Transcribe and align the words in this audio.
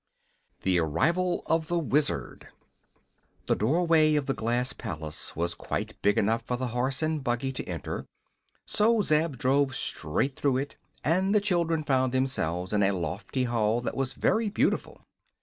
THE 0.63 0.79
ARRIVAL 0.79 1.43
OF 1.45 1.67
THE 1.67 1.77
WIZARD 1.77 2.47
The 3.45 3.55
doorway 3.55 4.15
of 4.15 4.25
the 4.25 4.33
glass 4.33 4.73
palace 4.73 5.35
was 5.35 5.53
quite 5.53 6.01
big 6.01 6.17
enough 6.17 6.41
for 6.41 6.57
the 6.57 6.69
horse 6.69 7.03
and 7.03 7.23
buggy 7.23 7.51
to 7.51 7.63
enter, 7.65 8.07
so 8.65 9.03
Zeb 9.03 9.37
drove 9.37 9.75
straight 9.75 10.35
through 10.35 10.57
it 10.57 10.75
and 11.03 11.35
the 11.35 11.39
children 11.39 11.83
found 11.83 12.13
themselves 12.13 12.73
in 12.73 12.81
a 12.81 12.93
lofty 12.97 13.43
hall 13.43 13.79
that 13.81 13.95
was 13.95 14.13
very 14.13 14.49
beautiful. 14.49 15.03